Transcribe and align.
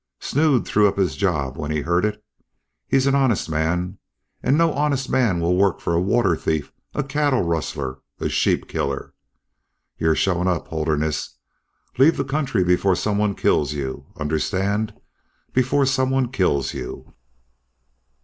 Snood 0.19 0.65
threw 0.65 0.87
up 0.87 0.97
his 0.97 1.15
job 1.15 1.57
when 1.57 1.69
he 1.69 1.81
heard 1.81 2.05
it. 2.05 2.23
He's 2.87 3.05
an 3.05 3.13
honest 3.13 3.47
man, 3.51 3.99
and 4.41 4.57
no 4.57 4.73
honest 4.73 5.11
man 5.11 5.39
will 5.39 5.55
work 5.55 5.79
for 5.79 5.93
a 5.93 6.01
water 6.01 6.35
thief, 6.35 6.73
a 6.95 7.03
cattle 7.03 7.43
rustler, 7.43 7.99
a 8.19 8.27
sheep 8.27 8.67
killer. 8.67 9.13
You're 9.99 10.15
shown 10.15 10.47
up, 10.47 10.69
Holderness. 10.69 11.37
Leave 11.99 12.17
the 12.17 12.23
country 12.23 12.63
before 12.63 12.95
some 12.95 13.19
one 13.19 13.35
kills 13.35 13.73
you 13.73 14.07
understand, 14.19 14.95
before 15.53 15.85
some 15.85 16.09
one 16.09 16.31
kills 16.31 16.73
you!" 16.73 17.13